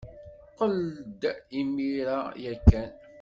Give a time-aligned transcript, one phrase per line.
[0.51, 1.21] Qqel-d
[1.61, 2.91] imir-a ya kan.